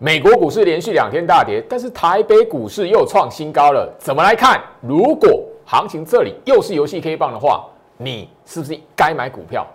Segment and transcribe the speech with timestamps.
[0.00, 3.92] 美国股市连续两天大跌，但是台北股市又创新高了。
[3.98, 4.62] 怎么来看？
[4.80, 7.64] 如果行情这里又是游戏 K 棒的话，
[7.96, 9.66] 你是不是该买股票？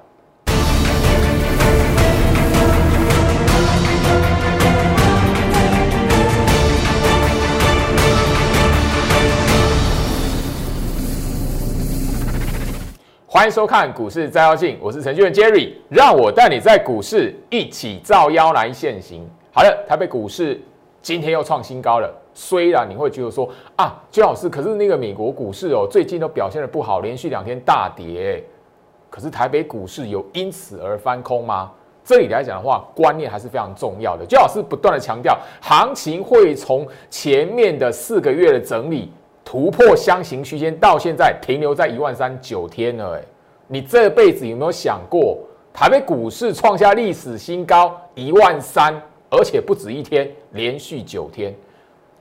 [13.28, 19.30] 欢迎收看股市照妖镜，我是程序员 Jerry，让我带你在股市一起照妖来现行。
[19.56, 20.60] 好的，台北股市
[21.00, 22.12] 今天又创新高了。
[22.34, 28.44] 虽然你会觉得说啊，周老师，可是那个美国股市哦，最近都表现的不好，连续两天大跌。
[29.12, 31.72] 可是台北股市有因此而翻空吗？
[32.04, 34.26] 这里来讲的话，观念还是非常重要的。
[34.26, 39.12] 周老师不断的强调，行情会从前面的四个月的整理。
[39.46, 43.16] 突破箱型区间，到现在停留在一万三九天了。
[43.16, 43.22] 哎，
[43.68, 45.38] 你这辈子有没有想过，
[45.72, 49.00] 台北股市创下历史新高一万三，
[49.34, 51.54] 而且不止一天，连续九天。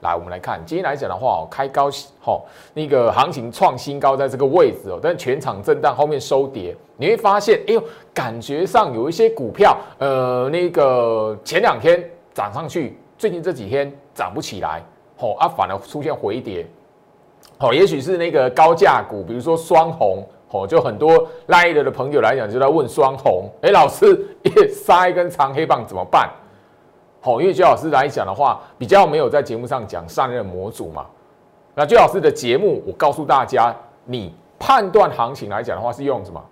[0.01, 1.89] 来，我们来看今天来讲的话，哦，开高，
[2.19, 7.81] 好，那个行情创新高在这个位置哦，但全场震荡后面收跌，你会发现，哎呦，
[8.13, 14.83] 感觉上有一些股票，呃，那个前两天涨上去，最近这几天涨不起来，
[15.15, 16.67] 好啊，反而出现回跌。
[17.59, 24.27] 哦，也许是那个高价股，比如说双红，哦，就很多拉的的朋友来讲，就在问双红，哎，老师，
[24.69, 26.29] 杀一根长黑棒怎么办？
[27.25, 31.05] 好，因为周老师来讲的话，比较没有在节目上讲上任模组嘛。
[31.73, 36.43] 那周老师的节目，我告诉大家，你判断行情来讲的话，是用什么？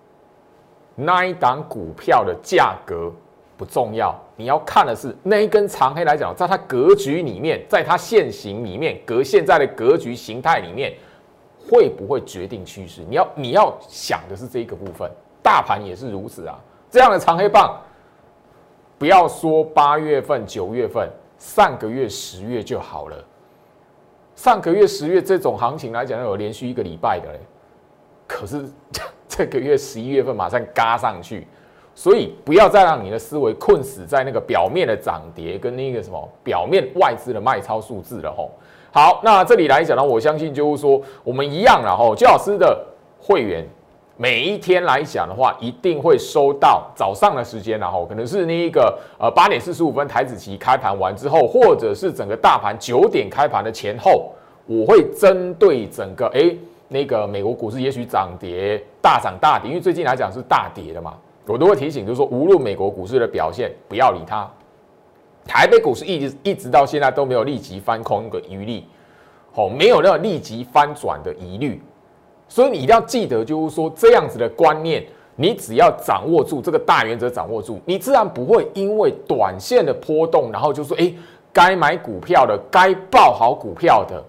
[0.96, 3.12] 那一档股票的价格。
[3.58, 10.92] 不重要，你要看的是那一根长黑来讲，在它格局里面，在它现形里面，格现在的格局形态里面，
[11.70, 13.06] 会不会决定趋势？
[13.08, 15.08] 你要你要想的是这一个部分，
[15.44, 16.58] 大盘也是如此啊。
[16.90, 17.80] 这样的长黑棒，
[19.02, 23.18] 不要说八月份、九月份，上个月十月就好了。
[24.36, 27.40] 上个月十月这种行情来讲，有连续一个礼拜的嘞，
[28.28, 28.64] 可是
[29.28, 31.48] 这个月十一月份马上嘎上去。
[31.96, 38.52] 所以不要再让你的思维困死在那个表面的涨跌跟那个什么表面外资的卖超数字了吼。
[38.92, 42.16] 好，那这里来讲呢，我相信就是说我们一样了吼。
[42.16, 42.86] 周老师的
[43.20, 43.68] 会员
[44.22, 54.32] 每一天来讲的话，一定会收到早上的时间然后可能是那一个呃八点四十五分台子期开盘完之后，或者是整个大盘九点开盘的前后，
[54.68, 56.56] 我会针对整个哎
[56.88, 61.16] 那个美国股市也许涨跌大涨大跌，因为最近来讲是大跌的嘛。
[61.48, 64.48] 我都会提醒，就是说，无论美国股市的表现，不要理它。
[65.48, 68.86] 台北股市一直一直到现在都没有立即翻空的余力，
[69.52, 71.82] 好，没有那立即翻转的疑虑。
[72.52, 75.02] 所以你一定要记得，就是说这样子的观念，
[75.38, 81.14] 你只要掌握住这个大原则，掌握住，你自然不会因为短线的波动，然后就说，哎，
[81.54, 84.22] 该买股票的，该报好股票的，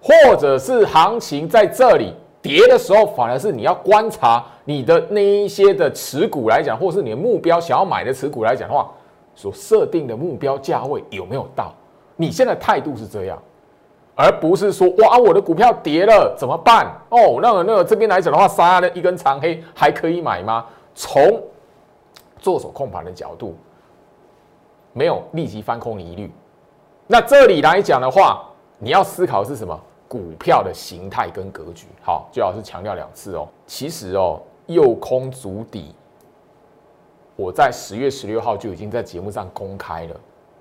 [0.00, 2.14] 或者是行情在这里。
[2.42, 8.90] 跌的时候，反而是你要观察你的那一些的持股来讲，或是你的目标想要买的持股来讲的话，
[9.34, 11.70] 所设定的目标价位有没有到？
[12.16, 13.38] 你现在态度是这样，
[14.20, 16.86] 而不是说哇，我的股票跌了怎么办？
[17.08, 20.66] 哦，那个那个这边来讲的话，杀了一根长黑还可以买吗？
[20.94, 21.42] 从
[22.38, 23.56] 做手控盘的角度，
[24.92, 26.30] 没有立即翻空疑虑。
[27.06, 28.44] 那这里来讲的话，
[28.78, 29.80] 你要思考是什么？
[30.06, 33.48] 股票的形态跟格局，好，最好是强调两次哦。
[33.64, 35.94] 其实哦，右空足底，
[37.36, 40.16] 我在十月十六号就已经在节目上公开了，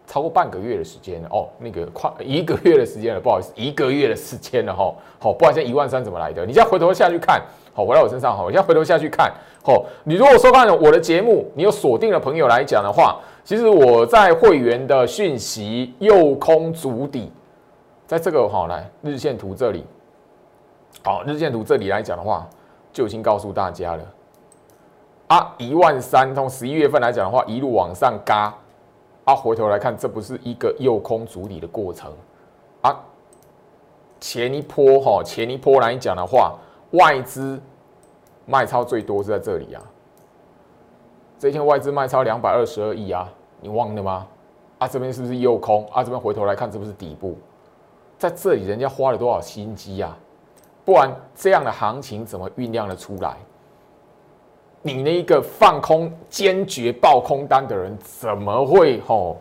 [0.09, 4.92] 超过半个月的时间了哦，那个快一个月的时间了，不好意思，一个月的时间了哈。
[5.20, 6.44] 好，不然现在一万三怎么来的？
[6.47, 7.40] 你现在回头下去看，
[7.75, 9.31] 好，回到我身上，好，我现在回头下去看，
[9.64, 17.31] 好，你如果收看我的节目，你有锁定的朋友来讲的话，其实我在会员的讯息右空足底。
[18.08, 19.86] 在这个哈来日线图这里，
[21.03, 22.50] 好日线图这里来讲的话，
[22.92, 24.03] 就已经告诉大家了
[25.28, 28.52] 啊，一万三从十一月份来讲的话，一路往上嘎
[29.30, 32.12] 啊，回头来看，这不是一个右空主理的过程
[32.81, 33.00] 啊，
[34.20, 36.56] 前一波哈前一波来讲的话，
[36.94, 37.62] 外资
[38.48, 39.84] 卖超最多是在这里啊，
[41.38, 43.31] 这一天外资卖超两百二十二亿啊，
[43.62, 44.26] 你忘了吗？
[44.80, 46.04] 啊这边是不是右空啊？
[46.04, 47.38] 这边回头来看，这不是底部？
[48.18, 50.18] 在这里，人家花了多少心机啊？
[50.84, 53.38] 不然这样的行情怎么酝酿的出来？
[54.81, 59.38] 你那一个放空、坚决爆空单的人，怎么会吼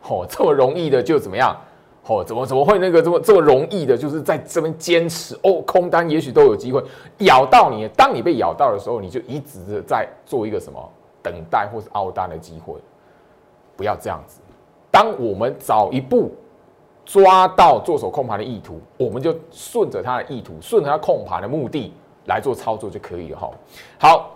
[0.00, 1.56] 吼这么容易的就怎么样？
[2.02, 6.82] 吼怎么怎么会那个这么这么容易的，就是在这边坚持哦，空单也许都有机会
[7.18, 7.86] 咬到你。
[7.88, 10.82] 当你被咬到的时候，你就一直在做一个什么
[11.22, 12.74] 等待或是凹单的机会，
[13.76, 14.40] 不要这样子。
[14.90, 16.34] 当我们早一步
[17.04, 21.92] 抓到做手控盘的意图，我们就顺着他的意图，顺着他控盘的目的
[22.24, 23.50] 来做操作就可以了哈。
[23.98, 24.30] 好，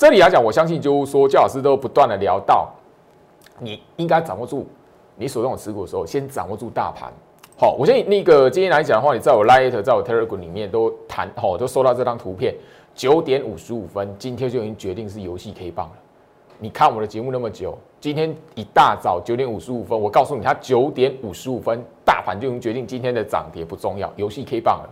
[0.00, 2.66] 这里来讲，我相信就是说，教老师都不断的聊到，
[3.58, 4.66] 你应该掌握住
[5.14, 7.12] 你手中的持股的时候，先掌握住大盘。
[7.58, 12.54] 好，我相信那个今天来讲的话，你在我 Light，在我 Telegram 里面都谈，好，都收到这张图片，
[12.94, 15.92] 九点五十五分，今天就已经决定是游戏 K 棒了。
[16.58, 24.88] 你看我的节目那么久，今天一大早九点五十五分，我告诉你，它九点五十五分，大盘就已经决定今天的涨跌不重要，游戏 K 棒了。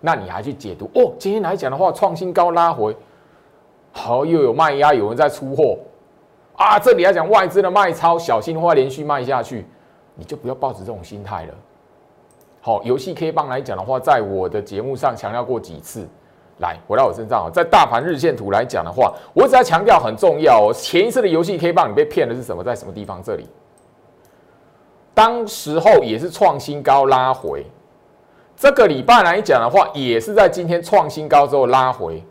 [0.00, 1.12] 那你还去解读哦？
[1.16, 2.96] 今天来讲的话，创新高拉回，
[3.98, 5.76] 好，又有卖压，有人在出货
[6.56, 6.78] 啊。
[6.78, 9.66] 这里要讲外资的卖超，小心的话连续卖下去，
[10.14, 11.54] 你就不要抱着这种心态了。
[12.60, 16.06] 好，游戏 K 棒来讲的话，在我的节目上强调过几次。
[16.60, 20.72] 来，回到我身上啊，在大盘日线图来讲的话，我只要强调很重要哦。
[20.72, 22.64] 前一次的游戏 K 棒，你被骗的是什么？
[22.64, 23.22] 在什么地方？
[23.22, 23.48] 这里，
[25.14, 27.64] 当时候也是创新高拉回。
[28.56, 32.24] 这个礼拜来讲的话，也是在今天创新高之后拉回。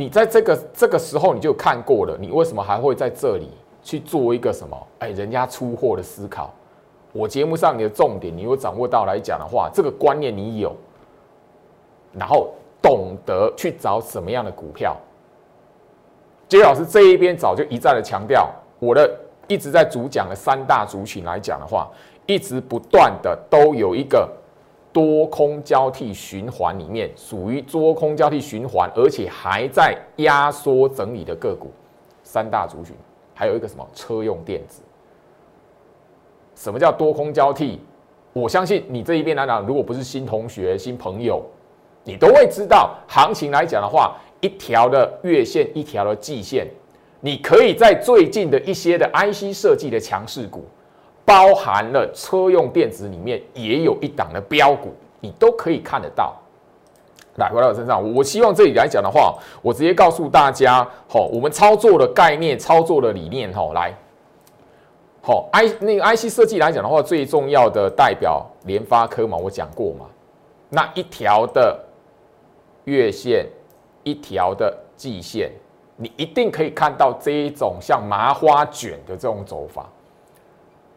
[0.00, 3.50] 你在这个这个时候你就看过了，你为什么还会在这里
[3.82, 4.74] 去做一个什么？
[4.98, 6.50] 哎，人家出货的思考。
[7.12, 10.74] 我节目上你的重点，你有掌握到来讲的话，这个观念你有，
[12.14, 14.96] 然后懂得去找什么样的股票。
[16.48, 18.48] 杰老师这一边早就一再的强调，
[18.78, 19.14] 我的
[19.48, 21.90] 一直在主讲的三大族群来讲的话，
[22.24, 24.26] 一直不断的都有一个
[24.92, 31.70] 多空交替循环里面，属于多空交替循环，而且还在压缩整理的个股，
[32.22, 32.94] 三大族群，
[33.34, 34.82] 还有一个什么车用电子。
[36.54, 37.80] 什么叫多空交替？
[38.32, 41.42] 我相信你这一边来讲，如果不是新同学、新朋友，
[42.04, 46.66] 你都会知道，行情来讲的话，一条的月线，一条的季线，
[47.20, 50.64] 你可以在最近的一些的 IC 设计的强势股，
[51.24, 56.36] 包含了车用电子里面也有一档的标股，你都可以看得到。
[57.36, 63.94] 来，回到我身上，我希望这里来讲的话，我直接告诉大家，好，我们操作的概念、操作的理念，哈，来。
[65.22, 70.06] 好，I 那个 IC 设计来讲的话，最重要的代表联发科嘛，我讲过嘛。
[70.68, 71.78] 那一条的
[72.84, 73.46] 月线，
[74.02, 75.50] 一条的季线，
[75.96, 79.86] 你一定可以看到这一种像麻花卷的这种走法。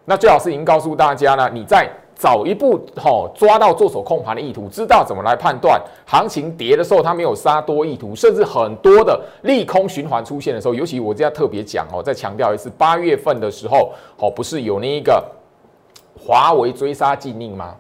[0.06, 1.90] 那最好是已经告诉大家呢，你在。
[2.16, 15.26] 早一步，吼抓到做手控盘的意图，知道怎么来判断行情跌的时候，它没有杀多意图，甚至很多的利空循环出现的时候，尤其我这样特别讲哦，再强调一次，八月份的时候，哦，不是有那一个
[16.18, 17.76] 华为追杀禁令吗？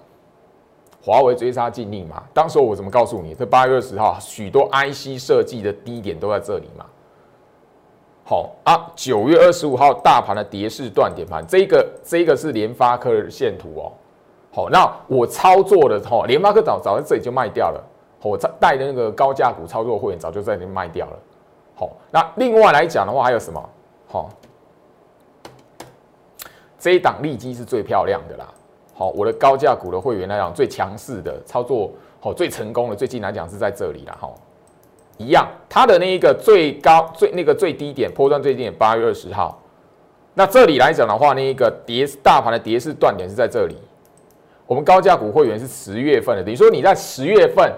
[1.01, 2.21] 华为追杀禁令嘛？
[2.33, 3.35] 当时我怎么告诉你？
[3.35, 6.83] 这八月二十号，许多 IC 设计的低点都在这里嘛。
[8.25, 13.91] 好啊，九月二十五号大盘的跌势断点盘，这个这个是联发科的线图哦。
[14.51, 17.83] 好，那我操作的哈，联发科早早在这里就卖掉了。
[18.21, 21.19] 我带的那个高价股操作会员早就在这里卖掉了。
[21.75, 23.69] 好，那另外来讲的话，还有什么？
[24.07, 24.29] 好，
[26.79, 28.47] 这一档利基是最漂亮的啦。
[28.93, 31.91] 好，我的高价股的会员来讲，最强势的操作，
[32.21, 34.17] 好，最成功的，最近来讲是在这里了。
[34.21, 34.31] 哈，
[35.17, 39.59] 一样，它的那一个最高最那个最低点，波段最低点八月二十号。
[40.33, 43.77] 那这里来讲的话，那一个跌大盘的跌势断点是在这里。
[44.65, 47.71] 我们高价股会员是十月份的，等于说你在十月份，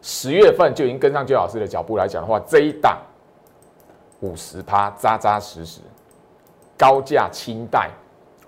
[0.00, 2.98] 十月份就已经跟上周老师的脚步来讲的话，这一档
[4.20, 5.80] 五十趴扎扎实实，
[6.78, 7.90] 高价清代，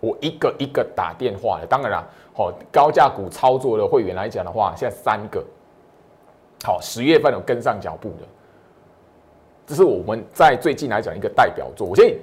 [0.00, 1.66] 我一个一个打电话的。
[1.66, 5.42] 当然了，好高价股操作的会员来讲的话，现在三个，
[6.64, 8.26] 好十月份有跟上脚步的，
[9.66, 11.86] 这是我们在最近来讲一个代表作。
[11.86, 12.18] 我建议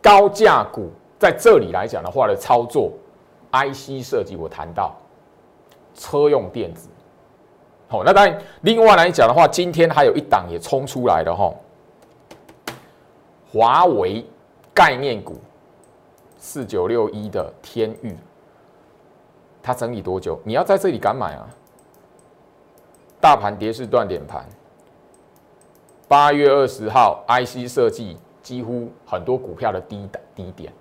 [0.00, 2.92] 高价股在这里来讲的话的操作。
[3.52, 4.94] IC 设计，我谈到
[5.96, 6.88] 车用电子，
[7.88, 11.52] 好，那当然，另外来讲的话，今天还有一档也冲出来了哈，
[13.52, 14.24] 华为
[14.72, 15.40] 概念股
[16.38, 18.16] 四九六一的天域，
[19.60, 20.38] 它整理多久？
[20.44, 21.50] 你要在这里敢买啊？
[23.20, 24.44] 大盘跌势断点盘，
[26.08, 30.72] 八月二十号，IC 设计几乎很多股票的低低点，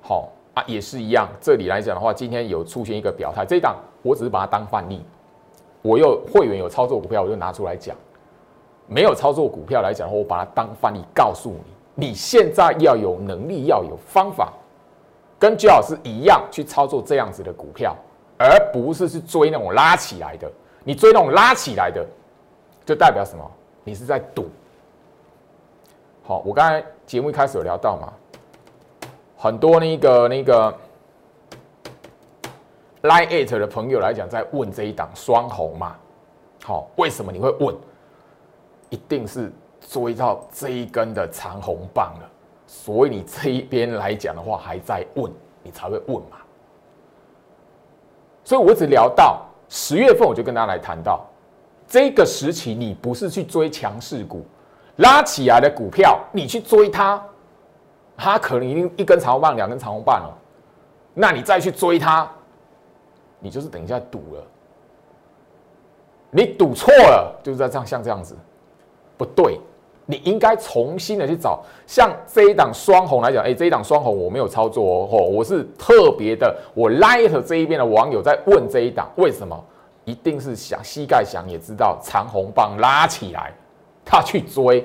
[0.00, 0.28] 好。
[0.54, 1.26] 啊，也是一样。
[1.40, 5.02] 这里来讲的话，今天有出现一个表态，这一档我只是把它当范例。
[5.80, 7.96] 我有会员有操作股票，我就拿出来讲；
[8.86, 11.64] 没有操作股票来讲的话，我把它当范例告诉你。
[11.94, 14.52] 你现在要有能力，要有方法，
[15.38, 17.96] 跟居老师一样去操作这样子的股票，
[18.38, 20.52] 而不是去追那种拉起来的。
[20.84, 22.06] 你追那种拉起来的，
[22.84, 23.50] 就代表什么？
[23.84, 24.48] 你是在赌。
[26.24, 28.12] 好，我刚才节目一开始有聊到嘛。
[29.36, 30.72] 很多那个那个
[33.02, 35.96] Line Eight 的朋友来讲，在问这一档双红嘛，
[36.62, 37.74] 好，为什么你会问？
[38.88, 42.30] 一定是追到这一根的长红棒了，
[42.66, 46.36] 所以你这一边来讲的话，还在问，你才会问嘛。
[48.44, 51.26] 所以我只聊到十月份，我就跟大家来谈到
[51.88, 54.44] 这个时期，你不是去追强势股，
[54.96, 57.24] 拉起来的股票，你去追它，
[58.14, 60.38] 它可能已经一根长红棒、两根长红棒了，
[61.14, 62.30] 那你再去追它，
[63.38, 64.44] 你就是等一下赌了，
[66.28, 68.36] 你赌错了，就是在这样像这样子。
[69.16, 69.58] 不对，
[70.06, 79.58] 你应该重新的去找，像这一档双红来讲，哎，这一档双红我没有操作哦，我是特别的，我 Light 这一边的网友在问这一档，为什么？
[80.04, 83.52] 一定是想膝盖想也知道长红棒拉起来，
[84.04, 84.84] 他去追，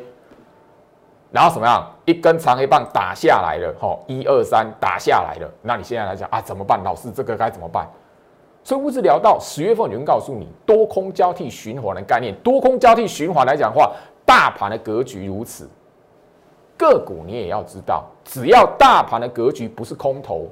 [1.31, 1.83] 然后怎么样？
[2.05, 6.79] 一根长黑棒打下来了，吼，一二三打下来了，那你现在来讲啊，怎么办？
[6.83, 7.89] 老师，这个该怎么办？
[8.63, 13.91] 所以，物质聊到十月份，我就告诉你多空交替循环的概念，多空交替循环来讲的话。
[14.27, 15.69] 大盘的格局如此，
[16.77, 20.49] 个股你也要知道，只要大盘的格局不是空头，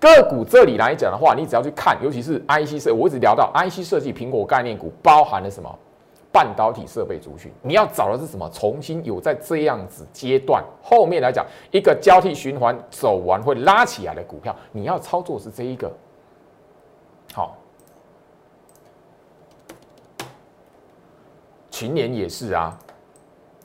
[0.00, 5.78] 个股这里来讲的话，你只要去看，尤其是 IC 设，我一直聊到 IC 设计、苹果概念股包含了什么？
[6.32, 8.48] 半导体设备族群，你要找的是什么？
[8.48, 15.92] 重新有在这样子阶段后面来讲，一个交替循环走完会拉起来的股票，你要操作是这一个。
[17.34, 17.58] 好，
[21.70, 22.74] 群联也是啊。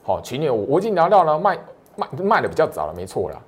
[0.08, 1.60] 好，去年我我已经聊到了卖
[1.98, 3.42] 卖卖的比较早了，没错啦，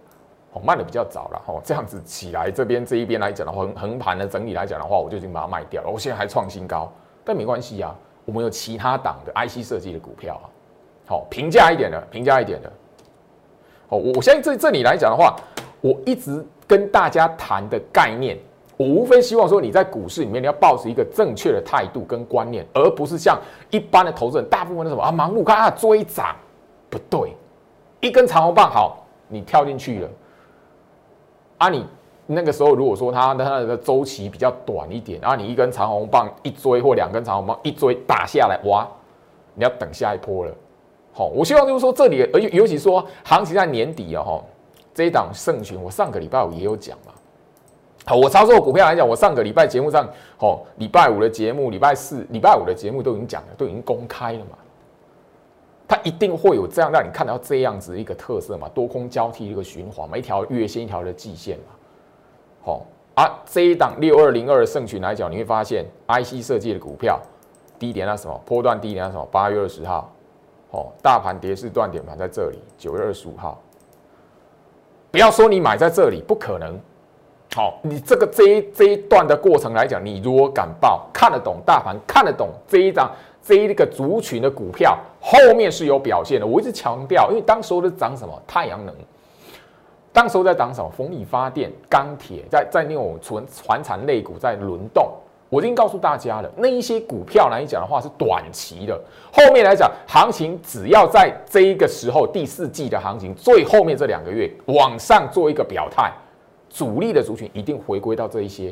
[0.51, 5.89] 哦，卖的比较早了，哦，这样子起来这边这一边来讲的话，横横盘的整理来讲的话，我就已经把它卖掉了。
[5.89, 6.92] 我现在还创新高，
[7.24, 10.51] 但没关系啊，我们有其他档的 IC 设计的股票啊，
[11.08, 12.70] 好，平价一点的，平价一点的。
[13.88, 15.38] 哦，我我相信这这里来讲的话，
[15.80, 18.38] 我一直跟大家谈的概念，
[18.75, 23.39] 我无非希望说你在股市里面你要保持一个正确的态度跟观念，而不是像
[23.70, 26.36] 一般的投资人大部分的什么啊盲目看啊追涨。
[26.89, 27.36] 不对，
[28.00, 30.10] 一根长红棒好，你跳进去了。
[31.60, 31.86] 啊，你
[32.25, 38.88] 那个时候如果说它的它的周期比较短一点，然后你一根长红棒一追或两根长红棒一追打下来，哇，
[39.55, 40.51] 你要等下一波了。
[41.12, 44.43] 好，我希望就是说这里，而且尤其说行情在年底哦，哈，
[44.93, 47.12] 这一档盛群，我上个礼拜五也有讲嘛。
[48.05, 50.08] 好，我操作股票来讲，我上个礼拜节目上，
[50.39, 54.58] 哦，礼拜五的节目，礼拜四、礼拜五的节目都已经讲了，都已经公开了嘛。
[55.89, 61.74] 它一定会有这样让你看到这样子一个特色嘛，多空交替一个循环嘛，一条月线一条的季线嘛，
[62.63, 67.19] 好，啊这一档六二零二的盛群来讲，你会发现 IC 设计的股票
[67.79, 70.13] 低点那什么波段低点那什么八月二十号，
[70.69, 73.60] 哦，大盘跌势断点盘在这里九月二十五号，
[75.10, 76.79] 不要说你买在这里不可能，
[77.55, 83.12] 好，你这个这一这一段的过程来讲，你如果敢报看得懂大盘看得懂这一张。
[83.50, 88.94] 这一个族群的股票后面是有表现的，我一直强调，因为当时候在涨什么太阳能，
[90.13, 95.10] 当时候在涨什么风力发电、钢铁，在在那种纯传产类股在轮动。
[95.50, 98.96] 我已经告诉大家了，那一些股票来讲的话是短期的，
[99.34, 106.13] 后面来讲行情只要在这一个时候第四季的行情最后面这两个月往上做一个表态，
[106.70, 108.72] 主力的族群一定回归到这一些。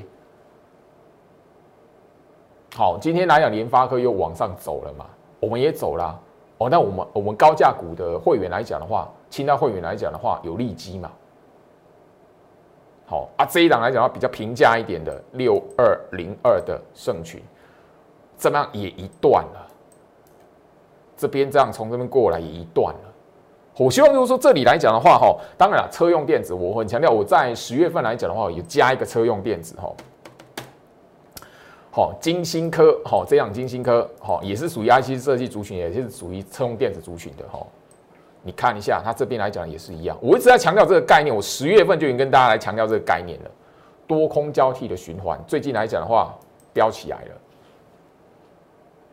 [2.77, 5.07] 好，今天来讲，联发科又往上走了嘛？
[5.39, 6.15] 我们也走了
[6.59, 6.69] 哦。
[6.69, 11.09] 那我们我们高价股的会员来讲的话，清代会员来讲的话，有利基嘛？
[13.07, 17.41] 好啊，这一档来讲的话，比较平价一点的六二零二的盛群，
[18.35, 19.67] 怎么样也一段了？
[21.17, 23.13] 这边这样从这边过来也一段了。
[23.77, 29.91] 我希望就是说这里来讲的话，哈，当然了，车用电子我很强调，我在十月份来讲的话，有加一个车用电子，哈。
[31.97, 37.57] 好，金星科，好，这样金星科，好，也是属于 IC 设计族群，也是属于车用电子族群的，哈。
[38.43, 40.15] 你看一下，它这边来讲也是一样。
[40.21, 43.49] 我一直在强调这个概念，我十月份就已经跟大家来强调这个概念了。
[44.05, 46.37] 多空交替的循环，最近来讲的话，
[46.71, 47.31] 飙起来了。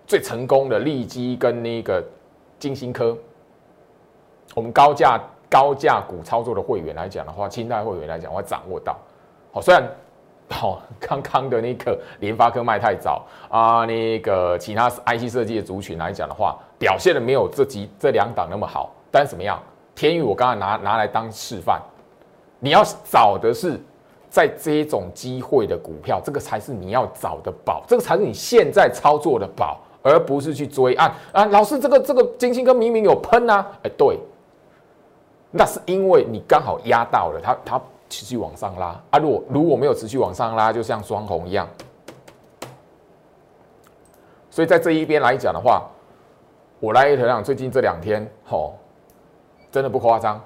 [0.07, 2.05] 最成功的利基跟那个
[2.59, 3.17] 金星科，
[4.55, 8.95] 我们高价高价股操作的会员来讲的话，清代会员来讲，会掌握到。
[9.53, 9.83] 好，虽然。
[10.51, 18.93] 好，刚刚的那个联发科卖太早啊，那个其他 IC 设计的族群来讲的话，表现的没有这几这两档那么好。
[19.11, 19.61] 但是怎么样？
[19.95, 21.81] 天宇我刚才拿拿来当示范，
[22.61, 23.81] 你要找的是
[24.29, 31.45] 在这种机会的股票，这个才是你要找的宝，这个才是你现在操作的宝，而不是去追啊啊！
[31.47, 34.19] 老师，这个这个金星哥明明有喷啊，哎，对，
[35.51, 37.81] 那是因为你刚好压到了它它。
[38.14, 39.18] 持续往上拉啊。
[39.18, 41.68] 如果如果没有持续往上拉，就像双红一样。
[44.50, 45.83] 所以在这一边来讲的话，
[46.78, 48.76] 我来特讲最近这两天，吼，
[49.73, 50.40] 真的不夸张，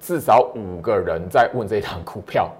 [0.00, 2.50] 至少五个人在问这一档股票。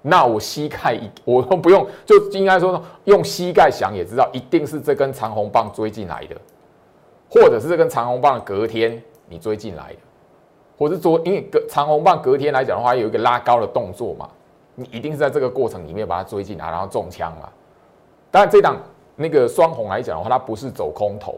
[0.00, 6.36] 那我膝盖一，我都不用，就应该说用膝盖想也知道，一定是这根长红棒追进来的，
[7.30, 9.98] 或者是这根长红棒隔天你追进来的，
[10.82, 14.28] 或是说因为隔长红棒隔天来讲的话，有一个拉高的动作嘛，
[14.74, 17.52] 你一定是在这个过程里面把它追进来，然后中枪了。
[18.30, 18.76] 当然这档
[19.14, 21.36] 那个双红来讲的话，它不是走空头，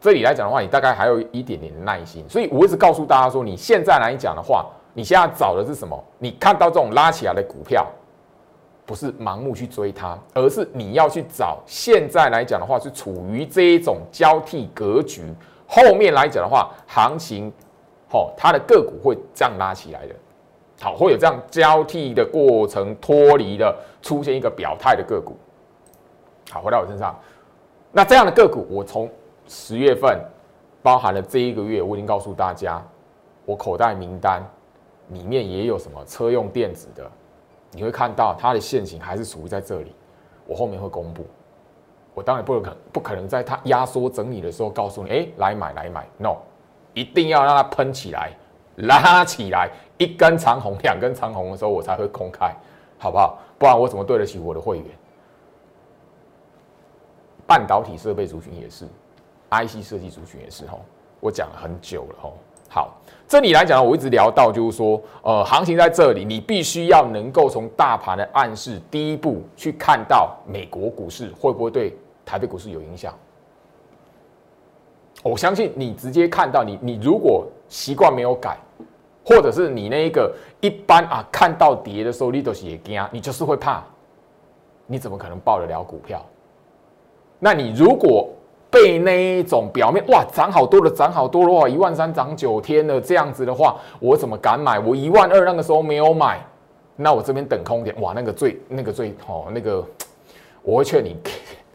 [0.00, 4.66] 这里来讲的话，你大概还有一点点的耐心，所以我一直告诉大家说，你现在来讲的话。
[4.92, 5.96] 你现在找的是什么？
[6.18, 7.86] 你看到这种拉起来的股票，
[8.84, 11.60] 不是盲目去追它，而是你要去找。
[11.64, 15.32] 现在来讲的话，是处于这一种交替格局。
[15.64, 17.52] 后面来讲的话，行情，
[18.10, 20.14] 好，它的个股会这样拉起来的，
[20.80, 25.36] 好，会有这样交替的过程，脱离的出现一个表态的个股。
[26.50, 27.18] 好，回到我身上，
[27.92, 29.08] 那这样的个股，我从
[29.46, 30.20] 十月份，
[30.82, 32.84] 包含了这一个月，我已经告诉大家，
[33.46, 34.42] 我口袋名单。
[35.12, 37.10] 里面也有什么车用电子的，
[37.72, 39.92] 你会看到它的线型还是处于在这里。
[40.46, 41.26] 我后面会公布，
[42.14, 46.36] 我当然不可不可能在它压缩整理的时候告诉你，哎，来买来买，no，
[46.94, 48.32] 一定要让它喷起来，
[48.76, 52.54] 拉起来，一根长红，两根长红的时候我才会公开，
[52.98, 53.38] 好不好？
[53.58, 54.86] 不然我怎么对得起我的会员？
[57.46, 58.86] 半导体设备族群也是
[59.50, 60.80] ，IC 设计族群也是吼，
[61.18, 62.34] 我讲了很久了吼。
[62.68, 62.94] 好，
[63.26, 71.92] 这里来讲，我一直聊到就是说，呃，行情在这里，你必须要能够从大盘的暗示第一步去看到美国股市会不会对
[72.24, 73.12] 台北股市有影响。
[75.22, 78.56] 我相信你直接看到，你你如果习惯没有改，
[79.24, 83.82] 或者是你那一个一般啊，看到跌的时候你都是也惊，你就是会怕，
[84.86, 86.24] 你怎么可能抱得了股票？
[87.38, 88.28] 那你如果
[88.70, 94.78] 被那一种表面哇涨好多了，涨好多了哇，一万三涨九天了，这样子的话，我怎么敢买？
[94.78, 96.40] 我一万二那个时候没有买，
[96.96, 99.84] 那我这边等空点哇，那个最那个最哦那个，
[100.62, 101.16] 我会劝你，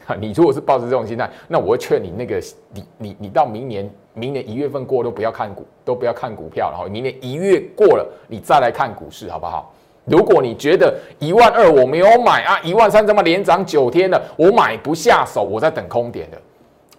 [0.20, 2.40] 你如果是抱着这种心态，那我会劝你那个
[2.72, 9.72] 你你你到明年明年一月份过都不要看股，都不要看股票，然后明年一月过了，你再来看股市好不好？
[10.04, 16.38] 如果你觉得一万二我没有买啊，一万三怎么连涨九天了，我买不下手，我在等空点的。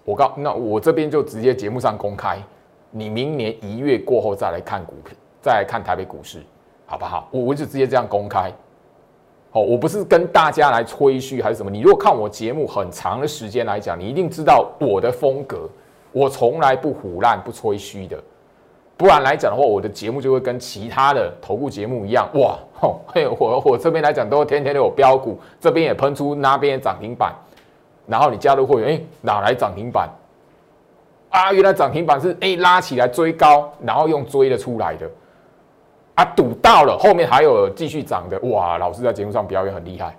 [0.03, 2.37] 我告那我这边就直接节目上公开，
[2.91, 6.41] 你明年一月过后再来看股票，再来看台北股市，
[6.85, 7.29] 好不好？
[7.31, 8.51] 我我就直接这样公开。
[9.57, 11.71] 哦，我不是跟大家来吹嘘还是什么。
[11.71, 15.67] 你如果看我节目很长的时间来讲，你一定知道我的风格，
[16.11, 18.15] 我从来不胡乱不吹嘘的。
[18.95, 22.55] 不然来讲的话，我的节目就会跟其他的头部节目一样，哇，
[23.07, 27.33] 嘿，我我这边来讲都天天都有标股，这边也喷出，那边涨停板。
[28.05, 30.07] 然后你加入会员，哎，哪来涨停板？
[31.29, 35.09] 啊，原来涨停板是哎拉起来追高，然后用追的出来的，
[36.17, 40.17] 啊，赌到了，后面还有继续涨的，哇，老师在节目上表演很厉害，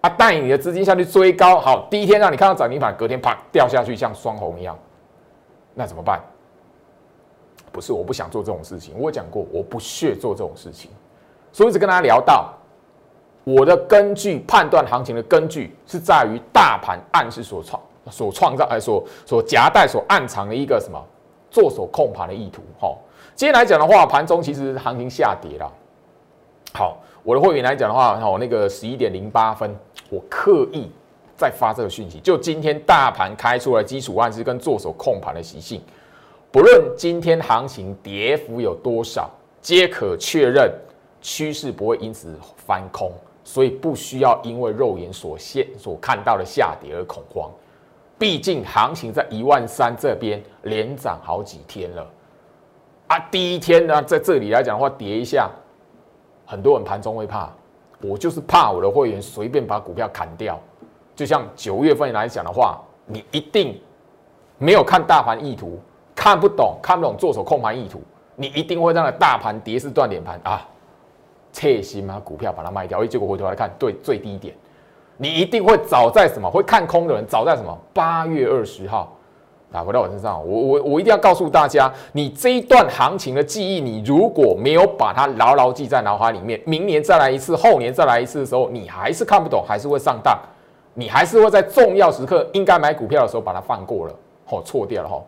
[0.00, 4.76] 啊，带你的资金下去追高，好，第一天让你看到涨停板，隔天啪掉下去，像双红一样，
[5.72, 6.20] 那怎么办？
[7.70, 10.90] 不是我不想做这种事情，我讲过我不屑做这种事情，
[11.52, 12.52] 所以一直跟大家聊到。
[13.46, 17.78] 我的根据判断行情的根据是在于大盘暗示所创
[18.10, 20.98] 所创造哎所所夹带所暗藏的一个什么
[21.50, 22.62] 做手控盘的意图。
[22.80, 22.98] 好，
[23.36, 25.68] 今天来讲的话，盘中其实行情下跌了。
[26.72, 29.74] 好，我的会员来讲的话，好，那个十一点零八分，
[30.08, 30.88] 我刻意
[31.36, 35.82] 在发这个讯息，就今天大盘开出来基础暗示跟做手控盘的习性，
[36.52, 39.28] 不论今天行情跌幅有多少，
[39.60, 40.72] 皆可确认
[41.20, 43.12] 趋势不会因此翻空。
[43.46, 47.50] 所以不需要因为肉眼所现所看到的下跌而恐慌，
[48.18, 52.06] 毕竟行情在一万三这边连涨好几天了
[53.06, 53.18] 啊！
[53.30, 55.50] 第一天呢，在这里来讲的话，跌一下，
[56.46, 57.50] 很多人盘中会怕，
[58.02, 60.58] 我就是怕我的会员随便把股票砍掉。
[61.14, 63.80] 就像九月份来讲的话，你一定
[64.58, 65.78] 没有看大盘意图，
[66.14, 68.00] 看不懂，看不懂做手控盘意图，
[68.36, 70.66] 你一定会让大盘跌势断点盘啊！
[71.52, 72.20] 切心吗？
[72.24, 74.52] 股票把它卖掉，哎，结果回头来看，对最低点，
[75.16, 76.50] 你一定会早在什么？
[76.50, 77.78] 会看空的人早在什么？
[77.92, 79.16] 八月二十号，
[79.74, 90.38] 打回到我身上，我我我一定要告诉大家，你这一段行情的记忆，你如果没有把它牢牢记在脑海里面，明年再来一次，后年再来一次的时候，你还是看不懂，还是会上当，
[90.94, 94.14] 你还是会在重要时刻应该买股票的时候把它放过了，
[94.48, 95.20] 哦，错掉了哈。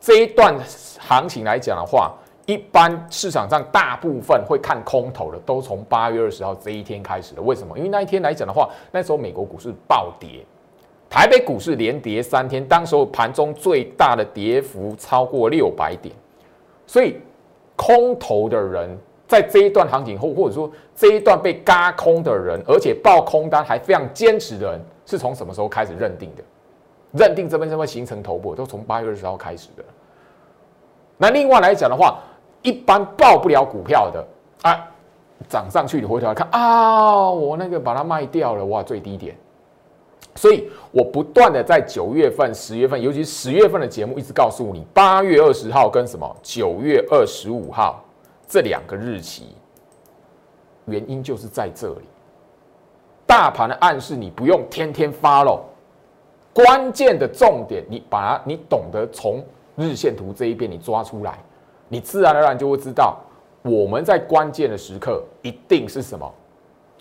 [0.00, 0.54] 这一段
[1.00, 2.12] 行情来讲的话。
[2.44, 7.40] 一般市场上大部分会看空头的，都从八月二十号这一天开始的。
[7.40, 7.78] 为什么？
[7.78, 10.44] 因为那一天来讲的话，那时候美国股市暴跌，
[11.12, 16.14] 台北股市连跌三天，当时候盘中最大的跌幅超过六百点，
[16.86, 17.18] 所以
[17.76, 18.88] 空头的人
[19.28, 26.42] 在这一段行情后，或者说这一段被嘎空的人，而且爆空单还非常坚持的人，是从什么时候开始认定的？
[27.12, 29.84] 认定这边就会形成头部，都从八月二十号开始的。
[31.18, 32.20] 那另外来讲的话，
[32.62, 34.26] 一般报不了股票的
[34.62, 34.88] 啊，
[35.46, 39.36] 涨上去你回头来看啊，我那个把它卖掉了，哇，最低点。
[40.34, 48.02] 所以我不断的在九月份、十月份，尤其十月份的节目，一直告诉你，八月二十号跟什么九月二十五号
[48.48, 49.54] 这两个日期，
[50.86, 52.08] 原因就是在这里。
[53.26, 55.60] 大盘的暗示你不用天天发喽。
[56.54, 59.42] 关键的重点，你把它，你懂得从
[59.74, 61.38] 日线图这一边你抓出来，
[61.88, 63.18] 你自然而然就会知道，
[63.62, 66.30] 我们在关键的时刻一定是什么，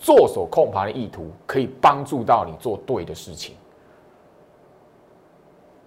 [0.02, 3.56] 做手控盘的意图可以帮助到你做对的事情。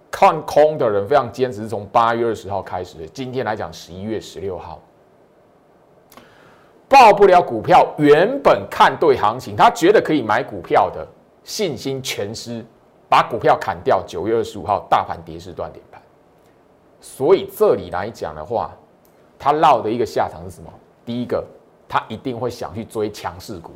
[0.09, 4.79] 看空的人非常坚持，从八月二十号开始的，今天来讲十一月十六号，
[6.87, 11.05] 报不了股票，原本看对行情，他觉得可以买股票的
[11.43, 12.65] 信心全失。
[13.07, 16.01] 把股票砍掉，九月二十五号大盘跌势断点盘，
[16.99, 18.75] 所以这里来讲的话，
[19.37, 20.73] 他落的一个下场是什么？
[21.05, 21.45] 第一个，
[21.87, 23.71] 他一定会想去追强势股，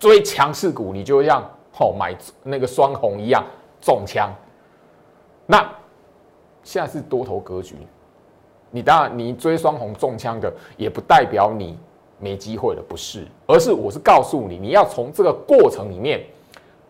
[0.00, 1.40] 追强势股，你就像
[1.78, 3.44] 哦买那个双红一样
[3.80, 4.28] 中枪。
[5.46, 5.64] 那
[6.64, 7.76] 现在是多头格局，
[8.72, 11.78] 你当然你追双红中枪的，也不代表你
[12.18, 16.20] 没机会了，不是，而是我是告诉你，你要从这个过程里面。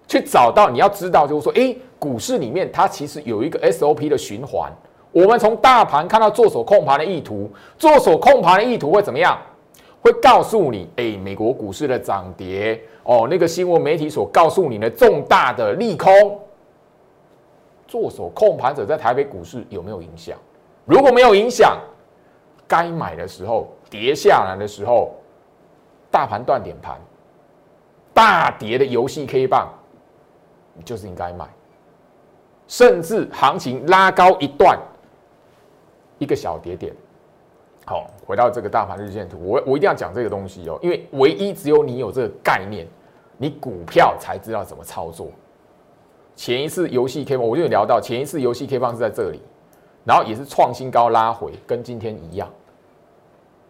[0.08, 4.68] 去找到你要知道，就是说，诶，股市里面它其实有一个 SOP 的循环。
[5.12, 9.38] 我们从大盘看到做手控盘的意图，做手控盘的意图会怎么样？
[10.02, 16.40] 会告诉你，诶，美国股市的涨跌，哦，那个新闻媒体所告诉你的重大的利空，
[17.86, 20.38] 做手控盘者在台北股市有没有影响？
[20.84, 21.78] 如果没有影响，
[22.66, 25.12] 该买的时候跌下来的时候，
[26.10, 26.98] 大盘断点盘，
[28.14, 29.68] 大跌的游戏 K 棒。
[30.72, 31.46] 你就是应该买，
[32.66, 34.78] 甚至行情拉高一段，
[36.18, 36.94] 一个小跌点，
[37.86, 42.86] 好，回到这个大盘日线图，我我一定要讲这个东西哦，因为唯一只有你有这个概念，
[43.36, 45.28] 你股票才知道怎么操作。
[46.36, 49.40] 前一次游戏 K 棒，我就有聊到，前一次游戏 K 棒是在这里，
[50.04, 52.48] 然后也是创新高拉回，跟今天一样。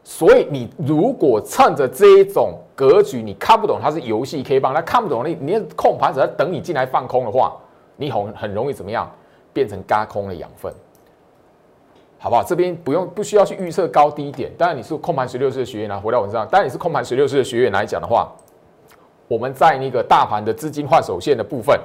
[0.04, 7.56] 所以你如果趁着这一种格局，你看不懂它是游戏 K 棒，它看不懂你，你控盘者在等你进来放空的话，
[7.96, 9.10] 你很很容易怎么样
[9.52, 10.72] 变成嘎空的养分，
[12.20, 12.44] 好不好？
[12.44, 14.52] 这边不用不需要去预测高低点。
[14.56, 16.46] 当然你是控盘十六式的学员啊，回到文章。
[16.48, 18.30] 当然你是控盘十六式的学员来讲的话，
[19.26, 21.80] 我们在那个大盘的资金换手线的部分，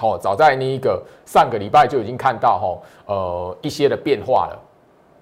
[0.00, 4.62] 哦，早在那一个上个礼拜就已经看到哈，呃一些的变化了。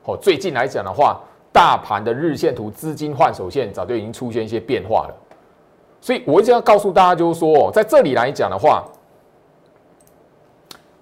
[0.05, 1.21] 哦，最近来讲的话。
[1.55, 5.15] 大盘的日线图资金换手线早就已经出现一些变化了，
[6.01, 8.83] 所以我一直要告诉大家，就是说，在这里来讲的话，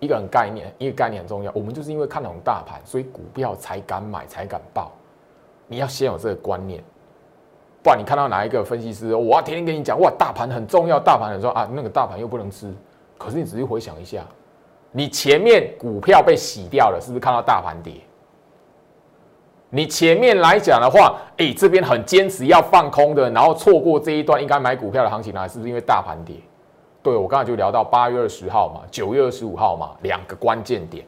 [0.03, 1.53] 一个很概念，一个概念很重要。
[1.55, 4.91] 我们就是因为看懂大盘，所以股票才敢买，才敢报。
[5.69, 6.83] 你要先有这个观念，
[7.85, 12.75] 不然你看到哪一个分析师，我要天天跟你讲，哇，大盘很重要，大盘很重要啊，那个大盘又不能吃。
[13.17, 14.25] 可是你仔细回想一下，
[14.91, 17.93] 你前面股票被洗掉了，是不是看到大盘跌？
[19.71, 26.35] 你前面来讲的话，哎，这边很坚持要放空的，然后错过这一段应该买股票的行情呢，是不是因为大盘跌？
[27.03, 31.05] 对我刚才就聊到八月二十号嘛，九月二十五号嘛，两个关键点。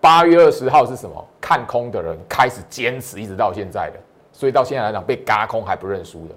[0.00, 1.24] 八月二十号是什么？
[1.40, 3.98] 看空的人开始坚持，一直到现在的，
[4.32, 6.34] 所以到现在来讲被嘎空还不认输的。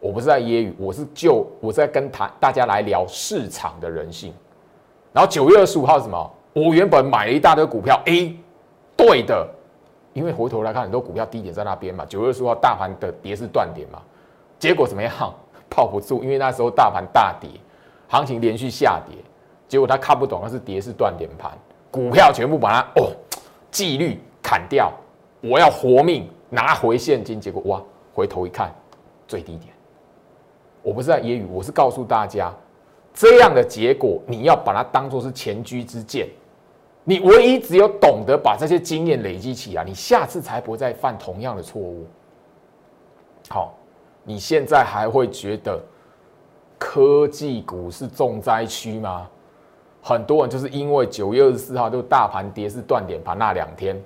[0.00, 4.32] 我不是在揶揄，我是就我在跟谈大家来聊市场的人性。
[5.12, 6.30] 然后九月二十五号是什么？
[6.52, 8.36] 我原本买了一大堆股票，A，
[8.96, 9.48] 对的。
[10.12, 12.04] 因为回头来看，很多股票低点在那边嘛。
[12.06, 14.00] 九月二十五号大盘的跌是断点嘛，
[14.58, 15.12] 结果怎么样？
[15.68, 17.50] 泡不住，因为那时候大盘大跌，
[18.08, 19.16] 行情连续下跌，
[19.68, 21.50] 结果他看不懂那是跌是断点盘，
[21.90, 23.10] 股票全部把它哦
[23.70, 24.92] 纪律砍掉，
[25.40, 27.82] 我要活命拿回现金，结果哇，
[28.14, 28.72] 回头一看
[29.26, 29.74] 最低点。
[30.82, 32.52] 我不是在揶揄，我是告诉大家，
[33.12, 36.28] 这样的结果你要把它当做是前车之鉴。
[37.02, 42.06] 你唯一只有懂得把这些经验累积起来，你下次才不会再犯同样的错误。
[43.48, 43.74] 好，
[44.24, 45.80] 你现在还会觉得
[46.78, 49.26] 科技股是重灾区吗？
[50.02, 54.00] 很多人就是因为九月二十四号就大盘跌是断点盘那两天，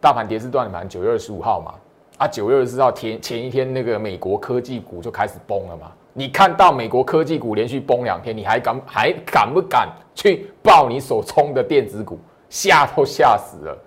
[0.00, 1.74] 大盘跌是断点盘，九月二十五号嘛，
[2.18, 5.92] 啊，九月二十四号前前一天，那个美国科技股就开始崩了嘛。
[6.12, 12.18] 你看到美国科技股连续崩两天，你还敢还敢不敢去报你手中的电子股？
[12.50, 13.78] 吓都吓死了。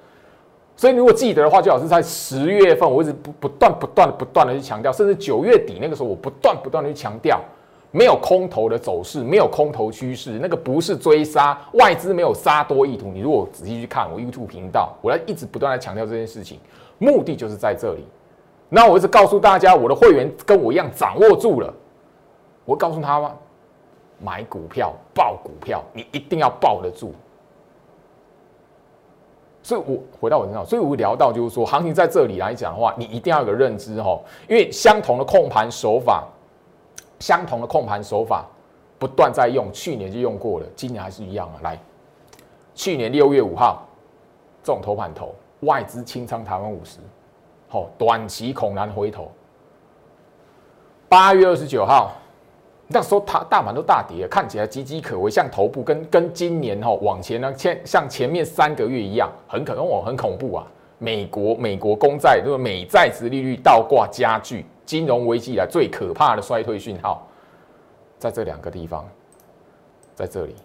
[0.76, 7.40] 所以如果记得的话，最好是在十月份，我一直不不断不断不断的去强调，甚至九月底那个时候，我不断不断的去强调，
[7.96, 13.08] 没有空头的走势，没有空头趋势，那个不是追杀，外资没有杀多意图。
[13.08, 16.60] 你如果仔细去看我 YouTube 频道，我要一直不断的强调这件事情，
[16.98, 18.06] 目的就是在这里。
[18.68, 21.74] 那我一直告诉大家，我的会员跟我一样掌握住了，
[22.66, 23.34] 我告诉他吗？
[24.20, 27.14] 买股票，报股票，你一定要抱得住。
[29.64, 36.28] 所以，我回到我身上，所以我聊到就是说，行情在这里来讲的话，你一定要有个认知哈，因为相同的控盘手法，
[37.20, 38.46] 相同的控盘手法
[38.98, 41.56] 不断在用，去年就用过了，今年还是一样啊。
[41.64, 41.80] 来，
[42.74, 43.86] 去年六月五号，
[44.64, 47.00] 这种头盘头，外资清仓台湾五十，
[47.68, 49.32] 好，短期恐难回头。
[51.08, 52.12] 八月二十九号。
[52.88, 60.68] 那时候它大盘都大跌，看起来岌岌可危，像头部跟跟今年哈往前呢，前像前面三个月一样，很可能哦很恐怖啊！
[61.00, 67.28] 美国美国公债这个美债值利率倒挂加剧，金融危机以来最可怕的衰退讯号，
[68.20, 69.08] 在这两个地方，
[70.14, 70.56] 在这里，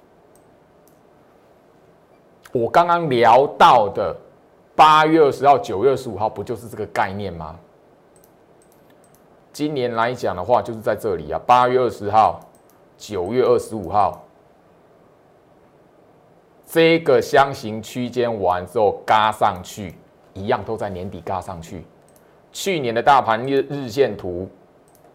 [2.53, 4.15] 我刚刚聊到的
[4.77, 7.59] 八月二十号、九月二十五号，不就是这个概念吗？
[9.53, 12.41] 今年来讲的话，就是在这里啊，八月二十号、
[12.97, 14.23] 九月二十五号，
[16.67, 19.95] 这个箱型区间完之后，嘎上去，
[20.35, 21.85] 一样都在年底嘎上去。
[22.53, 24.49] 去年的大盘日日线图，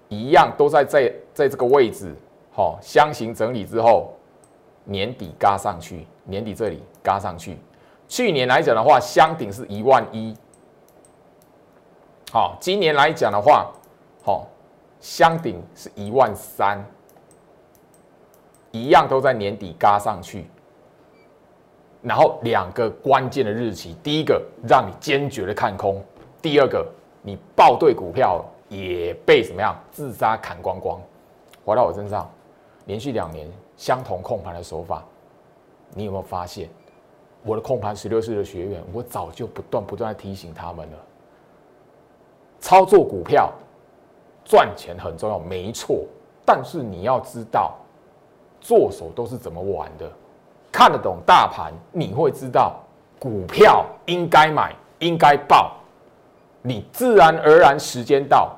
[0.10, 2.15] 一样都在在在这个位置，
[2.52, 4.13] 好，箱型整理之后，
[4.84, 7.58] 年底嘎上去，年底这里嘎上去。
[8.08, 10.36] 去年来讲的话，箱顶是一万一，
[12.32, 13.71] 好，今年来讲的话。
[14.24, 14.48] 好，
[15.00, 16.84] 箱顶是一万三，
[18.71, 20.48] 一样都在年底嘎上去。
[22.02, 26.04] 然后两个关键的日期，第一个让你坚决的看空，
[26.41, 26.84] 第二个
[27.26, 31.02] 你报对股票也被怎么样自杀砍光光，
[31.66, 32.30] 回到我身上，
[32.86, 35.04] 连续两年相同控盘的手法，
[35.96, 36.70] 你有没有发现？
[37.44, 40.98] 我的控盘十六岁的学员，我早就不断不断提醒他们了，
[42.60, 43.52] 操作股票。
[44.48, 46.04] 赚钱很重要，没错。
[46.46, 47.74] 但是你要知道，
[48.62, 50.08] 做手都是怎么玩的，
[50.72, 52.80] 看得懂大盘，你会知道
[53.18, 55.78] 股票应该买，应该报，
[56.65, 58.51] 你自然而然时间到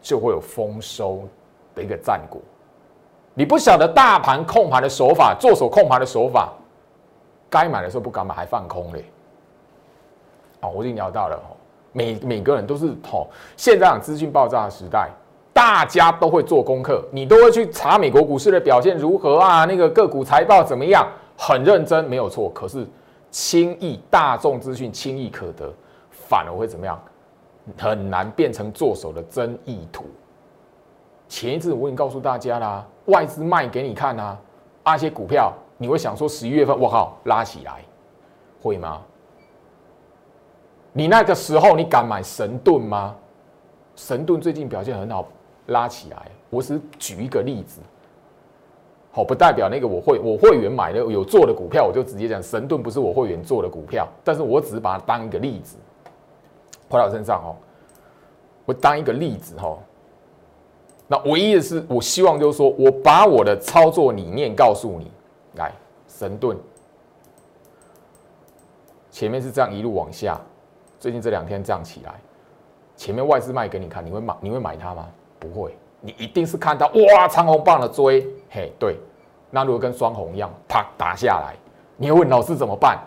[0.00, 1.22] 就会有丰收
[1.74, 2.40] 的一个战果。
[3.34, 6.52] 你不晓得大盘控盘的手法，做手控盘的手法，
[7.48, 9.04] 该买的时候不敢买，还放空嘞。
[10.60, 11.40] 哦，我已经聊到了，
[11.92, 15.08] 每每个人都是哦，现在资讯爆炸的时代。
[15.54, 19.66] 大家都会做功课，你都会去查美国股市的表现如何啊？
[19.66, 21.06] 那个个股财报怎么样？
[21.36, 22.50] 很认真，没有错。
[22.54, 22.86] 可是
[23.30, 25.70] 轻易大众资讯轻易可得，
[26.10, 26.98] 反而会怎么样？
[27.78, 30.04] 很难变成做手的真意图。
[31.28, 34.38] 前一次我已经告诉大家啦，外资卖给你看啊，
[34.84, 37.84] 那些股票你会想说十一月份我靠拉起来，
[38.62, 39.00] 会吗？
[40.92, 43.16] 你那个时候你敢买神盾吗？
[43.96, 45.28] 神盾最近表现很好。
[45.66, 47.80] 拉起来，我只举一个例子，
[49.12, 55.76] 好，不代表那个我会我会员买的有做的股票，我就直接讲神盾不是我会员做的股票，但是我只是把它当一个例子，
[56.92, 57.56] 回到我身上哦，
[58.66, 59.78] 我当一个例子哦，
[61.08, 65.10] 那唯一的是，我希望就是说我把我的操作理念告诉你，
[65.54, 65.72] 来，
[66.06, 66.56] 神盾。
[69.10, 70.38] 前面是这样一路往下，
[71.00, 72.14] 最近这两天这样起来，
[72.96, 75.08] 前面外资卖给你看，你会买你会买它吗？
[75.38, 78.98] 不会，你一定是看到哇长红棒的追，嘿，对，
[79.50, 81.56] 那如果跟双红一样，啪打下来，
[81.96, 82.98] 你会问老师怎么办？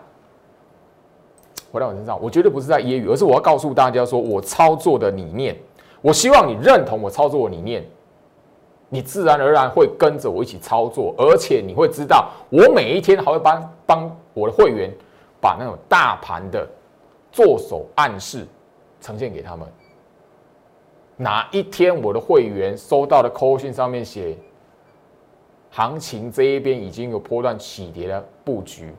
[1.72, 5.56] 回到我身上，我绝对不是在揶揄，而是我要告诉大家说，我操作的理念，
[6.00, 7.84] 我希望你认同我操作的理念，
[8.88, 14.90] 你自然而然会跟着我一起操作，而且你会知道，我每一天还会帮帮我的会员
[15.40, 16.66] 把那种大盘的
[17.32, 18.46] 做手暗示
[19.00, 19.66] 呈现给他们。
[21.16, 24.36] 哪一天我的会员收到的扣讯上面写，
[25.70, 28.92] 行情这一边已经有波段起跌的布局，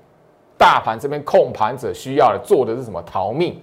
[0.58, 3.62] 大盘这边控盘者需要的做的是什么逃命？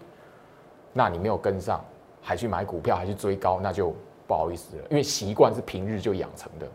[0.92, 1.84] 那你没有跟上，
[2.22, 3.94] 还去买股票，还去追高，那就
[4.26, 6.66] 不好意思了，因为习惯是平日就养成的，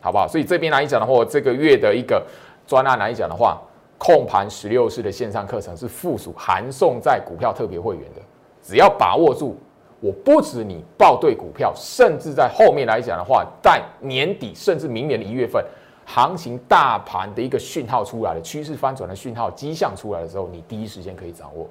[0.00, 0.26] 好不好？
[0.26, 2.26] 所以这边来讲的话，这个月的一个
[2.66, 3.60] 专案来讲的话，
[3.96, 8.20] 控盘十六式的线上课程是附属函送在股票特别会员的，
[8.62, 9.56] 只要把握住。
[10.00, 15.64] 我不止你报对股票，甚至在后面来讲的话，在年底甚至明年的一月份，
[16.10, 21.68] 行情大盘的一个讯号出来了，趋势翻转的讯号迹象出来的时候，你第一时间可以掌握。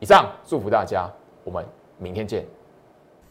[0.00, 1.06] 以上祝福大家，
[1.44, 1.62] 我们
[1.98, 2.42] 明天见。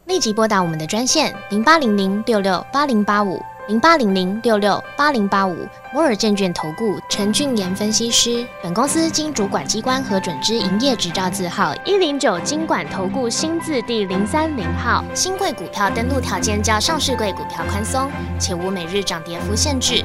[0.04, 5.56] 立即拨打我们的专线零八零零六六八零八五零八零零六六八零八五
[5.92, 8.46] 摩尔证券投顾陈俊言分析师。
[8.62, 15.04] 本公司经主管机关核准之营业执照字号一零九金管投顾新字第零三零号。
[15.12, 20.04] 新贵股票登录条件较上市贵股票宽松，且无每日涨跌幅限制。